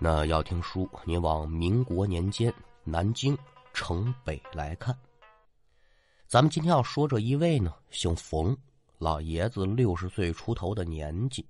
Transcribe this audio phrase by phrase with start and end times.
[0.00, 2.54] 那要听书，你往民国年间
[2.84, 3.36] 南京
[3.72, 4.96] 城北来看。
[6.28, 8.56] 咱们今天要说这一位呢，姓冯，
[8.98, 11.44] 老爷子六十岁出头的年纪，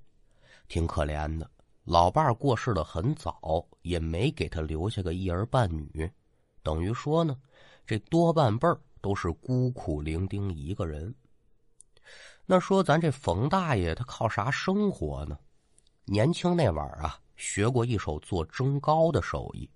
[0.67, 1.51] 挺可怜的。
[1.85, 6.11] 老伴儿过世的很早，也没给他留下个一儿半女，
[6.63, 7.37] 等于说呢，
[7.87, 11.15] 这多半辈儿都是孤苦伶仃一个人。
[12.47, 15.39] 那说咱这冯大爷他靠啥生活呢？
[16.07, 17.21] 年轻那会儿啊。
[17.39, 19.71] 学过一手做蒸糕的手艺，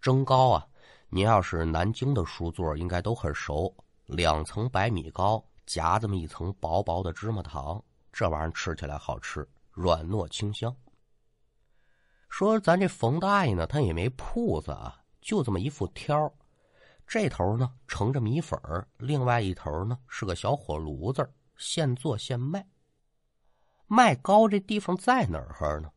[0.00, 0.66] 蒸糕啊，
[1.10, 3.72] 您要是南京的书座，应该都很熟。
[4.06, 10.74] 两层白米糕夹这么一层薄薄的芝麻糖，这玩意儿吃起来好吃，软糯清香。
[12.30, 16.32] 说咱这冯大爷呢，他也没铺子啊，就这么一副挑
[17.06, 18.58] 这头呢盛着米粉
[18.96, 22.66] 另外一头呢是个小火炉子，现做现卖。
[23.86, 25.90] 卖糕这地方在哪儿呢？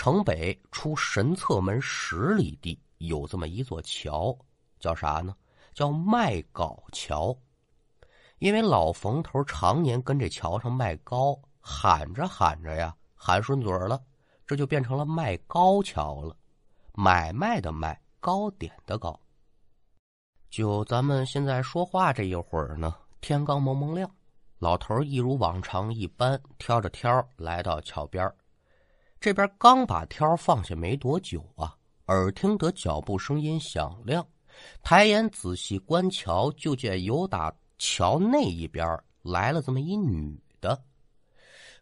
[0.00, 4.34] 城北出神策门十里地，有这么一座桥，
[4.78, 5.36] 叫啥呢？
[5.74, 7.36] 叫卖糕桥。
[8.38, 14.02] 因为老冯头常年跟这桥上卖糕，喊着喊着呀，喊顺嘴了，
[14.46, 16.34] 这就变成了卖糕桥了。
[16.94, 19.20] 买卖的卖，糕点的糕。
[20.48, 24.10] 就咱们现在说话这一会儿呢，天刚蒙蒙亮，
[24.60, 28.32] 老头一如往常一般，挑着挑来到桥边
[29.20, 31.76] 这边刚把挑放下没多久啊，
[32.06, 34.26] 耳听得脚步声音响亮，
[34.82, 40.82] 抬眼仔细观瞧，就见有打桥那一边来了这么一女的，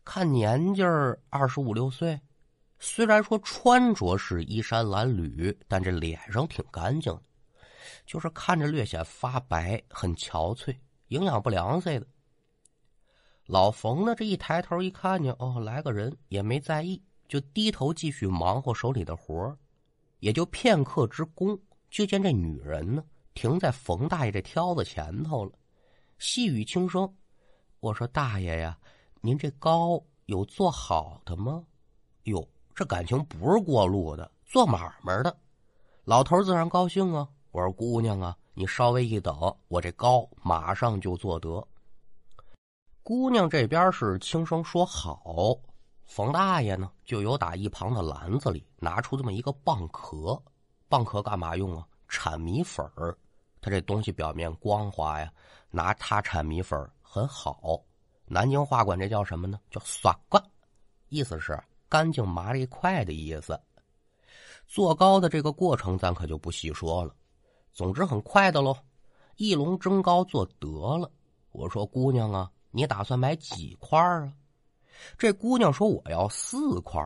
[0.05, 0.83] 看年纪
[1.31, 2.21] 二十五六岁，
[2.81, 7.23] 虽然说穿着是衣衫褴褛，但这脸上挺干净的，
[8.05, 12.07] 就是看着略显发白，很憔悴，营养不良似的。
[13.47, 17.01] 老冯呢，这一抬头一看见，哦，来个人，也没在意。
[17.29, 19.57] 就低头继续忙活手里的活
[20.21, 21.57] 也就片刻之功，
[21.91, 25.53] 就见这女人呢停在冯大爷这挑子前头了，
[26.19, 27.15] 细语轻声
[27.81, 28.77] ：“我说大爷呀，
[29.21, 31.63] 您这糕有做好的吗？”
[32.25, 35.37] 哟，这感情不是过路的，做买卖的。
[36.05, 37.29] 老头自然高兴啊。
[37.51, 39.35] 我说姑娘啊，你稍微一等，
[39.69, 41.67] 我这糕马上就做得。
[43.03, 45.57] 姑娘这边是轻声说好。
[46.09, 50.43] 冯大爷呢，就由打一旁的篮子里拿出这么一个蚌壳，
[50.89, 51.87] 蚌壳干嘛用啊？
[52.09, 53.17] 铲米粉儿。
[53.61, 55.31] 它这东西表面光滑呀，
[55.71, 57.79] 拿它铲米粉很好。
[58.25, 59.61] 南京话管这叫什么呢？
[59.71, 60.43] 叫刷干，
[61.11, 63.61] 意思是干净麻利快的意思。
[64.67, 67.15] 做糕的这个过程咱可就不细说了，
[67.71, 68.75] 总之很快的喽。
[69.37, 71.11] 一笼蒸糕做得了。
[71.53, 74.33] 我说姑娘啊，你打算买几块啊？
[75.17, 77.05] 这姑娘说：“我要四块。”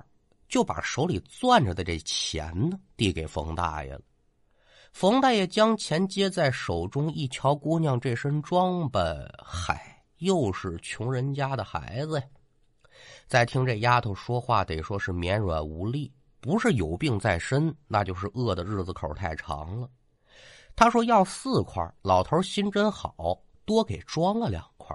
[0.49, 4.03] 就把手里攥着的这钱呢递给冯大爷了。
[4.93, 12.27] 冯大爷将钱接在手中，一瞧姑娘这身装扮，嗨，又是穷人家的孩子呀。
[13.27, 19.89] 再听这丫头说话，得说是绵软无力，不是有病在身，那就是饿的日子口太长了。
[20.77, 24.95] 他说要四块，老头心真好，多给装了两块。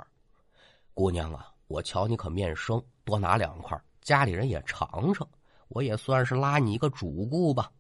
[0.94, 1.52] 姑娘啊。
[1.68, 5.28] 我瞧你可面生，多拿两块，家里人也尝尝，
[5.68, 7.72] 我也算是拉你一个主顾吧。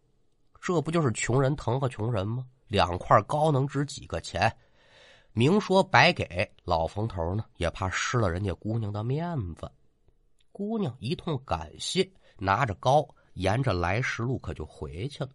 [0.59, 2.45] 这不就是穷人疼和穷人吗？
[2.67, 4.53] 两块糕能值几个钱？
[5.31, 9.71] 明说白给，老冯头呢也怕失了人家姑娘的面子。
[10.51, 15.29] 姑娘一通感谢，拿着糕，沿着来时路可就回去了。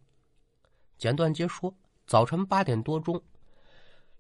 [0.98, 1.74] 简短接说，
[2.06, 3.22] 早晨八点多钟，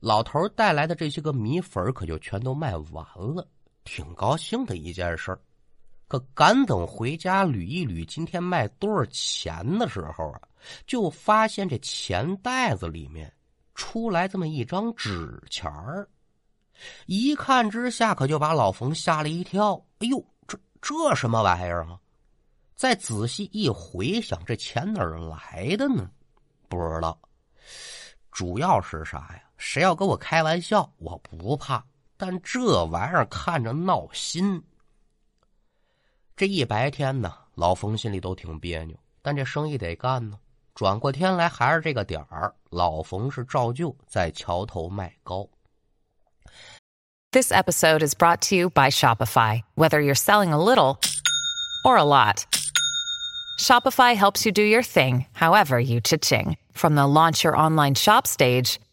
[0.00, 3.46] 老头带来的这些个米粉可就全都卖完了。
[3.84, 5.40] 挺高兴的一件事儿，
[6.08, 10.40] 可赶等回家捋一捋今天卖多少钱的时候啊，
[10.86, 13.32] 就发现这钱袋子里面
[13.74, 16.08] 出来这么一张纸钱儿，
[17.06, 19.74] 一看之下可就把老冯吓了一跳。
[19.98, 21.98] 哎呦，这这什么玩意儿啊？
[22.74, 26.10] 再仔细一回想，这钱哪儿来的呢？
[26.68, 27.18] 不知道，
[28.30, 29.42] 主要是啥呀？
[29.56, 31.84] 谁要跟我开玩笑，我不怕。
[32.24, 34.62] 但这玩意儿看着闹心。
[36.36, 40.38] 这一白天呢，老冯心里都挺别扭，但这生意得干呢。
[40.72, 45.48] 转过天来还是这个点儿，老冯是照旧在桥头卖糕。
[47.32, 49.64] This episode is brought to you by Shopify.
[49.74, 50.98] Whether you're selling a little
[51.84, 52.44] or a lot,
[53.58, 56.56] Shopify helps you do your thing, however you cha-ching.
[56.72, 58.78] From the launch your online shop stage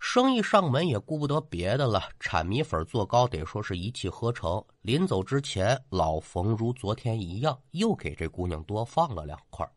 [0.00, 4.64] 生意上门也顾不得别的了，铲米粉做糕得说是一气呵成。
[4.82, 9.68] 临走之前，老冯如昨天一样，又给这姑娘多放了两块。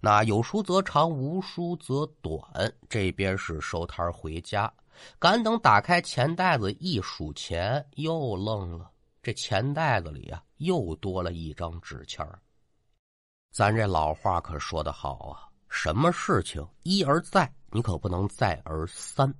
[0.00, 2.42] 那有书则长，无书则短。
[2.88, 4.72] 这边是收摊回家，
[5.18, 8.90] 赶等打开钱袋子一数钱，又愣了。
[9.22, 12.26] 这钱袋子里啊，又多了一张纸钱
[13.52, 17.50] 咱这老话可说得好啊，什么事情一而再。
[17.70, 19.32] 你可不能再而三，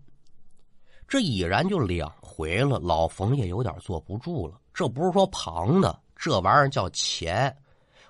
[1.07, 2.79] 这已然就两回了。
[2.79, 4.59] 老冯也有点坐不住了。
[4.73, 7.55] 这不是说旁的，这玩意儿叫钱。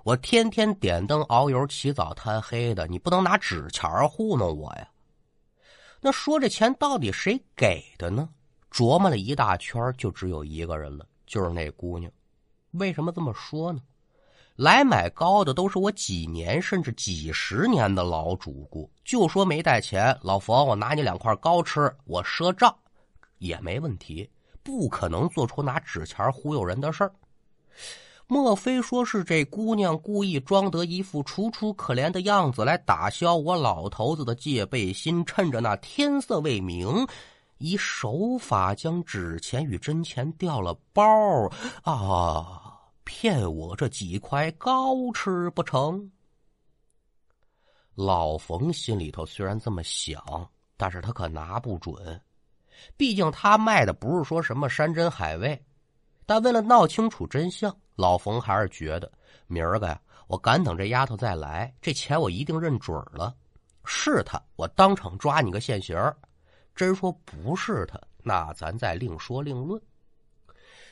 [0.05, 4.89] 我天天点灯熬油、起早贪黑的，你不能拿纸钱糊弄我呀。
[6.01, 8.29] 那说这钱到底谁给的呢？
[8.71, 12.11] 琢磨了一大圈，就只有一个人了，就是那姑娘。
[12.71, 13.81] 为什么这么说呢？
[14.63, 22.73] 来买糕的都是我几年甚至几十年的老主顾，就说没带钱，老冯，我拿你两块糕吃，我赊账
[23.39, 24.31] 也没问题，
[24.63, 27.13] 不可能做出拿纸钱忽悠人的事儿。
[28.29, 37.05] 莫非说是这姑娘故意装得一副楚楚可怜的样子来打消我老头子的戒备心，趁着那天色未明，
[37.59, 41.03] 以手法将纸钱与真钱调了包
[41.83, 42.72] 啊？
[43.05, 46.11] 骗我这几块糕吃不成？
[47.95, 52.21] 老冯心里头虽然这么想，但是他可拿不准。
[52.97, 55.63] 毕竟他卖的不是说什么山珍海味。
[56.25, 59.11] 但为了闹清楚真相，老冯还是觉得
[59.47, 63.37] 明儿个呀，我赶等这丫头再来，这钱我一定认准了。
[63.85, 65.97] 是他，我当场抓你个现行；
[66.75, 69.83] 真说不是他，那咱再另说另论。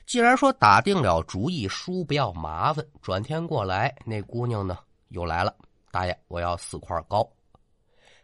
[0.07, 2.85] 既然说打定了主意，叔不要麻烦。
[3.01, 5.55] 转天过来，那姑娘呢又来了。
[5.93, 7.29] 大爷，我要四块糕。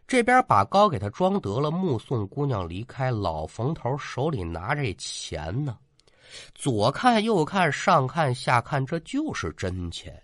[0.07, 3.11] 这边把糕给他装得了，目送姑娘离开。
[3.11, 5.77] 老冯头手里拿着钱呢，
[6.55, 10.21] 左看右看，上看下看，这就是真钱。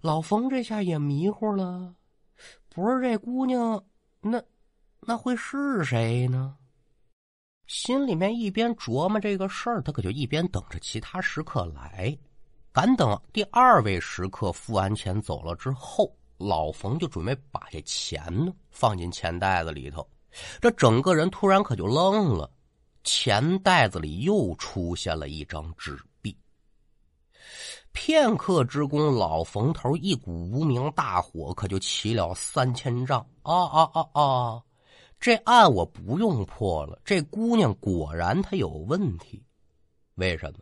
[0.00, 1.94] 老冯这下也迷糊了，
[2.68, 3.82] 不是这姑娘，
[4.20, 4.40] 那
[5.00, 6.56] 那会是谁呢？
[7.66, 12.16] 心里面一边琢磨这个事儿，他可就一边等着其他食客来。
[12.72, 20.06] 赶等第二位食客付完钱走了之后，老冯就准备把这钱呢放进钱袋子里头。
[20.60, 22.50] 这整个人突然可就愣了，
[23.02, 26.36] 钱袋子里又出现了一张纸币。
[27.92, 33.26] 片刻之功，老冯头一股无名大火可就起了三千丈。
[33.42, 34.62] 啊啊啊啊！
[35.18, 39.42] 这案我不用破了，这姑娘果然她有问题。
[40.14, 40.60] 为什么？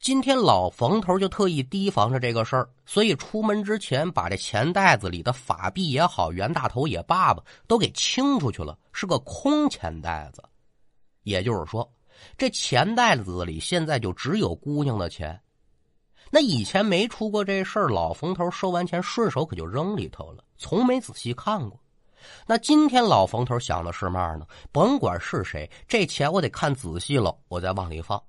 [0.00, 10.42] 今天老冯头就特意提防着这个事儿，所以出门之前把这钱袋子里的法币也好，袁大头也罢吧，都给清出去了，是个空钱袋子。
[11.24, 11.86] 也就是说，
[12.38, 15.38] 这钱袋子里现在就只有姑娘的钱。
[16.30, 21.78] 那以前没出过这事儿，老冯头收完钱顺手可就扔里头了，从没仔细看过。
[22.46, 24.46] 那今天老冯头想的是嘛呢？
[24.72, 28.22] 甭管是谁，这钱我得看仔细了，我再往里放。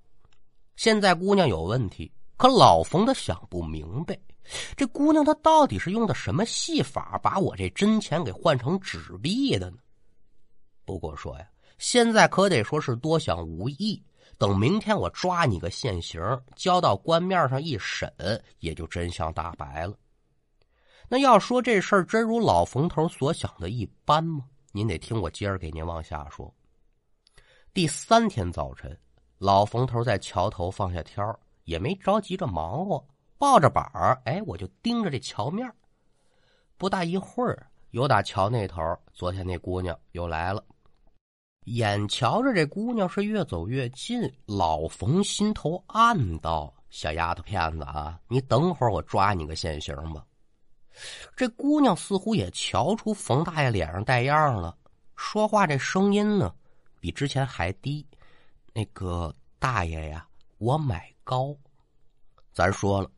[0.75, 4.17] 现在姑娘有问题，可老冯他想不明白，
[4.75, 9.77] 这姑娘她到底是用的什么戏法，把我这真钱给换成纸币的呢？
[10.85, 14.01] 不过说呀，现在可得说是多想无益。
[14.37, 16.19] 等明天我抓你个现行，
[16.55, 18.11] 交到官面上一审，
[18.57, 19.95] 也就真相大白了。
[21.13, 24.45] 那要说这事儿真如老冯头所想的一般吗？
[24.71, 26.49] 您得听我接着给您往下说。
[27.73, 28.97] 第三天早晨，
[29.37, 33.05] 老冯头在桥头放下挑也没着急着忙活，
[33.37, 35.69] 抱着板儿，哎，我就盯着这桥面。
[36.77, 40.63] 不大一会儿，有打桥那头，昨天那姑娘又来了。
[41.65, 50.25] 眼瞧着这姑娘是越走越近，老冯心头暗道：“小丫头片子啊，你等会儿我抓你个现行吧。”
[51.35, 54.75] 这姑娘似乎也瞧出冯大爷脸上带样了，
[55.15, 56.53] 说话这声音呢，
[56.99, 58.05] 比之前还低。
[58.73, 60.25] 那个大爷呀，
[60.57, 61.55] 我买糕。
[62.53, 63.09] 咱说了，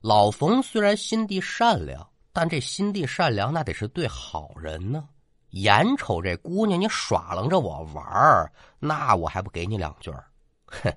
[0.00, 5.08] 老冯虽然心地善良，但这心地善良那得是对好人呢。
[5.50, 10.24] 眼瞅这姑娘你耍楞着我玩儿，那我还不给你两句儿？
[10.66, 10.92] 哼，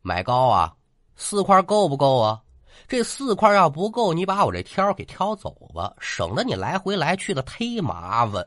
[0.00, 0.76] 买糕啊，
[1.16, 2.40] 四块够不够啊？
[2.88, 8.46] 这四块要不够，你把我这挑给挑走吧，省得你来回来去的忒麻烦。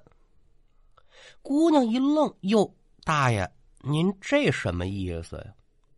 [1.41, 2.73] 姑娘一愣：“哟，
[3.03, 3.49] 大爷，
[3.81, 5.45] 您这什么意思呀？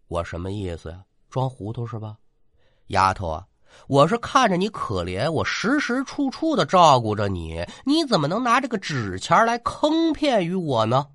[0.08, 1.04] 我什么意思呀？
[1.30, 2.18] 装糊涂是吧？
[2.88, 3.46] 丫头啊，
[3.88, 11.08] 我是看着你可怜，我时时处处的照顾着你，你怎么能拿这个纸钱来坑骗于我呢？”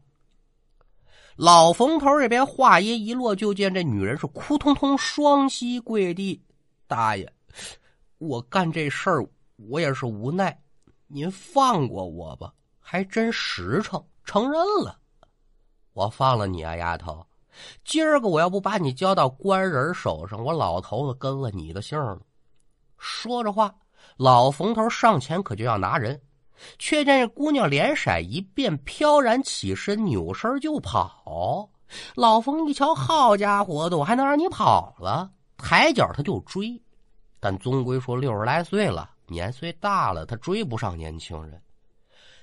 [1.37, 6.43] 老冯头这边话音一落，就见这女人是扑通通双膝跪地。
[6.90, 7.32] 大爷，
[8.18, 9.25] 我干这事儿
[9.68, 10.61] 我也是无奈，
[11.06, 12.52] 您放过我吧。
[12.80, 14.99] 还真实诚，承认了。
[15.92, 17.25] 我放了你啊，丫头。
[17.85, 22.18] 今儿个我要不把你交到官人手上，我老头子跟了你的姓了。
[22.99, 23.73] 说着话，
[24.16, 26.20] 老冯头上前可就要拿人，
[26.76, 31.70] 却见这姑娘脸色一变，飘然起身，扭身就跑。
[32.16, 35.30] 老冯一瞧，好家伙的，我还能让你跑了？
[35.61, 36.81] 抬脚他就追，
[37.38, 41.62] 但终归说六十来岁了，年岁大了，他追不上年轻人。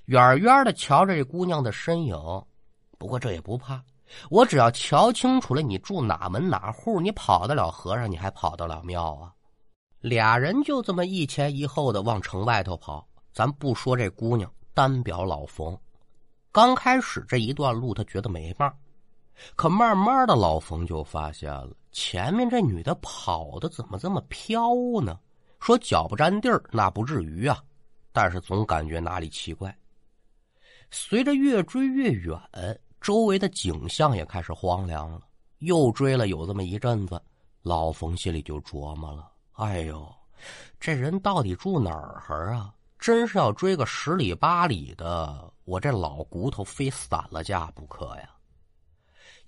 [0.06, 2.16] 远远的瞧着这姑娘的身影，
[2.98, 3.84] 不过这也不怕，
[4.30, 9.34] 我只要瞧清楚了你住哪门哪户，你跑得了和尚，你还跑得了庙啊？
[10.00, 13.06] 俩人就这么一前一后的往城外头跑。
[13.34, 15.78] 咱不说这姑娘，单表老冯，
[16.52, 18.74] 刚开始这一段路他觉得没嘛，
[19.56, 21.70] 可慢慢的老冯就发现了。
[22.00, 25.20] 前面这女的跑的怎么这么飘呢？
[25.60, 27.60] 说脚不沾地儿，那不至于啊，
[28.12, 29.75] 但是总感觉哪里奇怪。
[30.92, 32.39] 随着越追越远，
[33.01, 35.22] 周围的景象也开始荒凉了。
[35.58, 37.20] 又追了有这么一阵子，
[37.63, 40.08] 老冯心里就琢磨了：哎呦，
[40.80, 42.72] 这人到底住哪儿啊？
[43.00, 48.30] 真是要追个十里八里的，我这老骨头非散了架不可呀！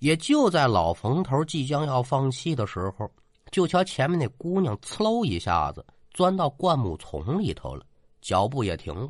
[0.00, 3.10] 也就在老冯头即将要放弃的时候，
[3.50, 7.84] 就瞧前面那姑娘“呲喽”一下子钻到灌木丛里头了，
[8.20, 9.08] 脚步也停了。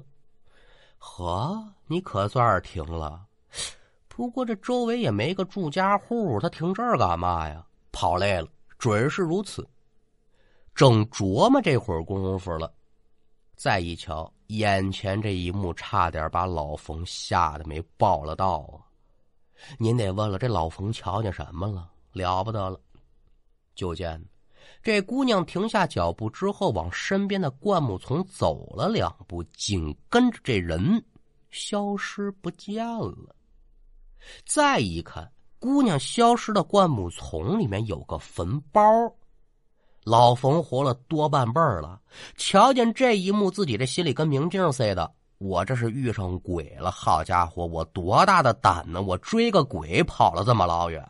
[0.98, 3.24] 呵，你可算是停了。
[4.08, 7.64] 不过这周围也没个住家户，他停这儿干嘛呀？
[7.92, 9.66] 跑累了，准是如此。
[10.74, 12.72] 正琢磨这会儿功夫了，
[13.54, 18.89] 再一瞧，眼前这一幕，差点把老冯吓得没报了道啊！
[19.78, 21.90] 您得问了，这老冯瞧见什么了？
[22.12, 22.80] 了不得了！
[23.74, 24.22] 就见
[24.82, 31.02] 这姑娘停下脚步之后，往身边的灌木丛走了两步，紧跟着这人
[31.50, 33.34] 消失不见了。
[34.44, 38.82] 再一看，姑娘消失的灌木丛里面有个坟包。
[40.04, 42.00] 老冯活了多半辈儿了，
[42.36, 45.14] 瞧见这一幕，自己这心里跟明镜似的。
[45.40, 46.90] 我这是遇上鬼了！
[46.90, 49.00] 好家伙，我多大的胆呢！
[49.00, 51.02] 我追个鬼跑了这么老远，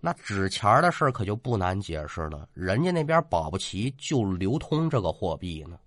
[0.00, 2.48] 那纸钱的事可就不难解释了。
[2.52, 5.78] 人家那边保不齐就流通这个货币呢。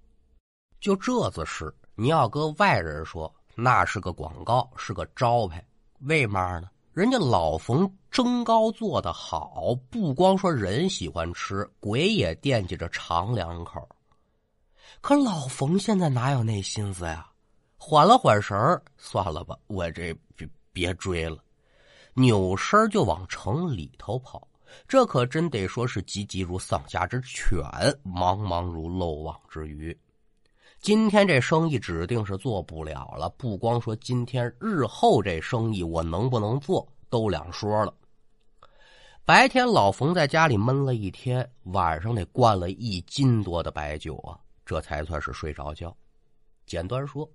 [0.80, 5.62] 就这子事，你要搁外人说，那是个广告，是个招牌。
[6.04, 6.70] 为嘛呢？
[6.94, 13.86] 人家老冯蒸糕做的好，不光说人喜欢吃，鬼也惦记着尝两口。
[15.02, 17.28] 可老冯现在哪有那心思呀？
[17.84, 21.44] 缓了缓神儿，算了吧，我这别别追了，
[22.14, 24.48] 扭身就往城里头跑。
[24.88, 27.60] 这可真得说是急急如丧家之犬，
[28.04, 30.00] 忙忙如漏网之鱼。
[30.80, 37.92] 今天这生意指定是做不了了，不光说今天，日后这生意我能不能做都两说了。
[39.26, 45.94] 白天老冯在家里闷了一天，晚上得灌了一斤多的白酒啊，这才算是睡着觉。
[46.68, 47.28] 简单说。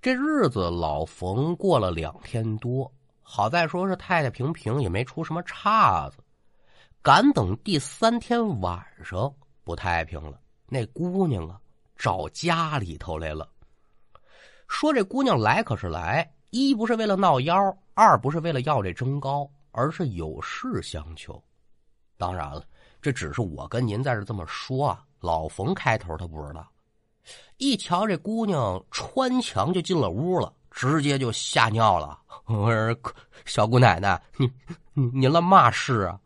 [0.00, 2.90] 这日子老冯过了两天多，
[3.22, 6.18] 好在说是太太平平，也没出什么岔子。
[7.00, 9.32] 赶等第三天晚上
[9.64, 11.60] 不太平了，那姑娘啊
[11.96, 13.48] 找家里头来了。
[14.68, 21.42] 说这姑娘来可是来，一不是为了闹妖，二不是为了要这蒸糕，而是有事相求。
[22.16, 22.64] 当然了，
[23.00, 25.04] 这只是我跟您在这这么说啊。
[25.20, 26.71] 老冯开头他不知道。
[27.58, 32.18] 一瞧这姑娘穿墙就进了屋了，直接就吓尿了。
[32.46, 33.12] 我说
[33.46, 34.50] ：“小姑奶奶，你
[34.94, 36.18] 你您了嘛事啊？”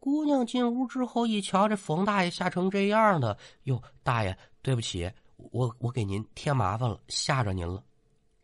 [0.00, 7.82] 姑娘进屋之后一瞧，这冯大爷吓成这样的，哟，大爷对不起，我我给您添麻烦了，吓着您了。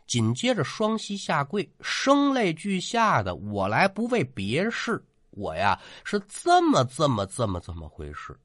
[0.07, 8.39] 紧接着双膝下跪，声泪俱下的：“我来不为别事，我呀是这么这么这么这么回事。”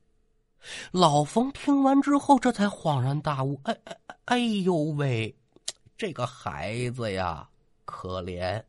[0.92, 5.36] 老冯听完之后，这才恍然大悟：“哎哎哎呦喂，
[5.98, 7.50] 这个孩子呀，
[7.86, 8.64] 可怜。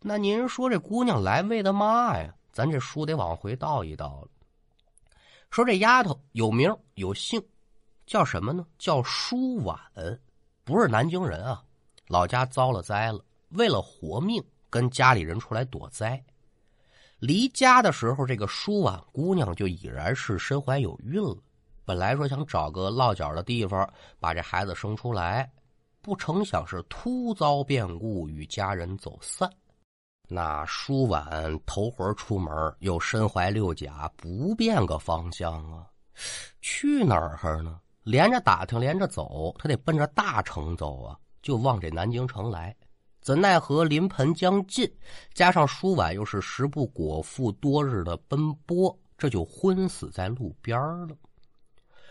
[0.00, 2.32] 那您说这姑娘来为的嘛呀？
[2.52, 4.28] 咱这书得往回倒一倒了。
[5.50, 7.42] 说这丫头有名有姓，
[8.06, 8.66] 叫什么呢？
[8.78, 9.78] 叫舒婉，
[10.64, 11.64] 不是南京人啊，
[12.08, 16.22] 老家遭了灾了，为了活命，跟家里人出来躲灾。
[17.26, 21.36] 离家的时候，这个舒婉姑娘就已然是身怀有孕了。
[21.84, 23.88] 本来说想找个落脚的地方
[24.20, 25.50] 把这孩子生出来，
[26.00, 29.50] 不成想是突遭变故，与家人走散。
[30.28, 31.26] 那舒婉
[31.66, 35.84] 头回出门，又身怀六甲，不变个方向啊，
[36.60, 37.80] 去哪儿呢？
[38.04, 42.72] 连着打听，连着走，他得奔着大城走啊，就往这南京城来。
[43.26, 44.88] 怎奈何临盆将近，
[45.34, 50.78] 加上舒婉又是食不果腹，多日的奔波，这就昏死在路边
[51.08, 51.16] 了。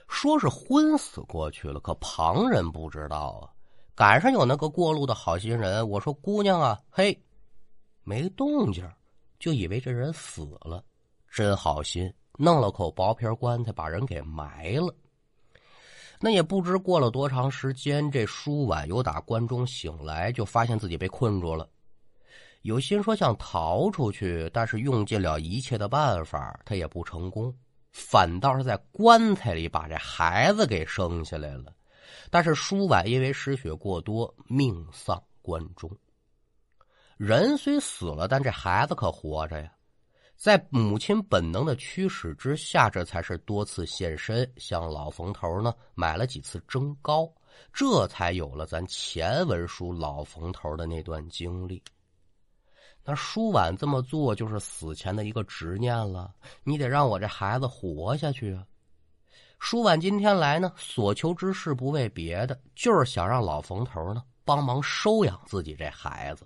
[0.09, 3.47] 说是昏死过去了，可旁人不知道啊。
[3.95, 7.17] 赶上有那个过路的好心人，我说姑娘啊，嘿。
[8.03, 8.85] 没动静，
[9.39, 10.83] 就以为这人死了，
[11.31, 14.93] 真好心，弄了口薄皮棺材把人给埋了。
[16.25, 21.69] 那也不知过了多长时间，这舒婉由打棺中醒来，就发现自己被困住了。
[22.63, 27.55] 有心说想逃出去，但是用尽了一切的办法，他也不成功，
[27.91, 31.71] 反倒是在棺材里把这孩子给生下来了。
[32.31, 35.87] 但是舒婉因为失血过多，命丧棺中。
[37.17, 39.71] 人虽死了，但这孩子可活着呀！
[40.35, 47.31] 在母亲本能的驱使之下，这才是多次现身，向老冯头呢买了几次蒸糕，
[47.73, 51.81] 这才有了咱前文书老冯头的那段经历。
[53.03, 56.33] 那舒婉这么做，就是死前的一个执念了。
[56.63, 58.65] 你得让我这孩子活下去啊！
[59.59, 66.45] 舒婉今天来呢，所求之事不为别的，就是想让老冯头呢帮忙收养自己这孩子。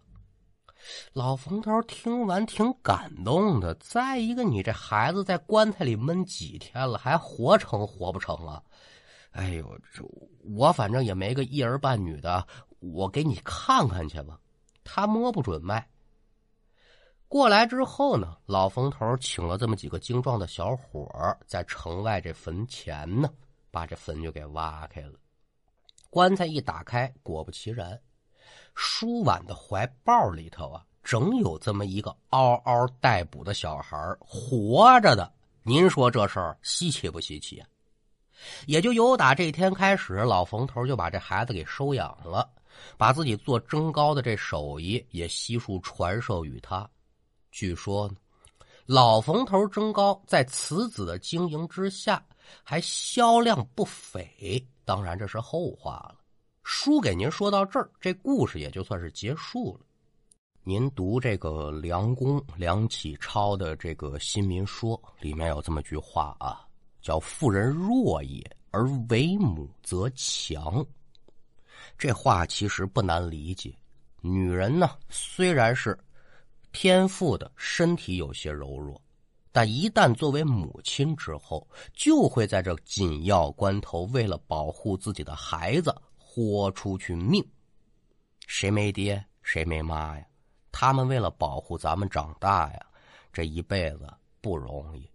[1.13, 3.73] 老冯头听完挺感动的。
[3.75, 8.61] 再一个，你这孩子在棺材里闷几天了，还活成活不成啊？
[9.31, 10.03] 哎呦，这
[10.55, 12.45] 我反正也没个一儿半女的，
[12.79, 14.39] 我给你看看去吧。
[14.83, 15.87] 他摸不准脉。
[17.27, 21.07] 过来之后呢，老冯头请了这么几个精壮的小伙
[21.45, 23.29] 在城外这坟前呢，
[23.69, 25.13] 把这坟就给挖开了。
[26.09, 28.01] 棺材一打开，果不其然。
[28.75, 35.31] 舒婉的怀抱里头啊，整有这么一个嗷嗷待哺的小孩活着的。
[35.63, 37.67] 您说这事儿稀奇不稀奇啊？
[38.67, 42.49] 也就由打这天开始，老冯头就把这孩子给收养了，
[42.97, 46.89] 把自己做蒸糕的这手艺也悉数传授于他。
[47.51, 48.15] 据说呢，
[48.85, 52.25] 老冯头蒸糕在此子的经营之下，
[52.63, 54.65] 还销量不菲。
[54.85, 56.18] 当然，这是后话了。
[56.71, 59.79] 书给您说到这儿，这故事也就算是结束了。
[60.63, 66.61] 您读这个梁公梁启超的这个《新民说》里面有这么句话啊，
[67.01, 70.85] 叫“妇人弱也，而为母则强”。
[71.97, 73.75] 这话其实不难理解。
[74.21, 75.97] 女人呢，虽然是
[76.71, 79.01] 天赋的身体有些柔弱，
[79.51, 85.91] 但一旦作为母亲之后，就会在这紧要关头，为了保护自己的孩子。
[86.39, 87.45] 豁出去命，
[88.47, 90.25] 谁没爹谁没妈呀？
[90.71, 92.85] 他们为了保护咱们长大呀，
[93.33, 94.07] 这一辈子
[94.39, 95.05] 不容易。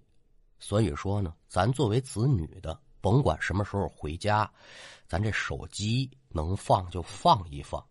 [0.59, 4.51] 所以说呢，咱作为子女的，甭管什么时候回家，
[5.09, 7.83] 咱这手机能放就放一放；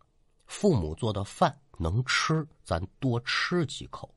[0.46, 4.08] 父母做的饭能吃，咱多吃几口；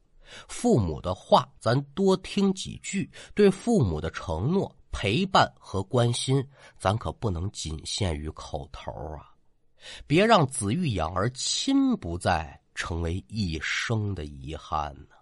[0.46, 3.10] 父母的话咱多听几句。
[3.34, 4.70] 对父母的承诺。
[4.98, 6.42] 陪伴和关心，
[6.78, 9.28] 咱可不能仅限于口头啊！
[10.06, 15.14] 别让子欲养而亲不在，成为一生的遗憾呢。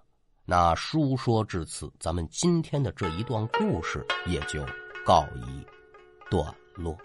[0.44, 4.64] 那书说至此，咱们今天的这一段故事也就
[5.04, 5.66] 告一
[6.30, 6.96] 段落。